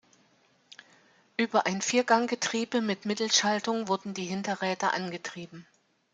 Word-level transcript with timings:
Über 1.37 1.67
ein 1.67 1.79
Viergang-Getriebe 1.83 2.81
mit 2.81 3.05
Mittelschaltung 3.05 3.87
wurden 3.87 4.15
die 4.15 4.25
Hinterräder 4.25 4.95
angetrieben. 4.95 5.67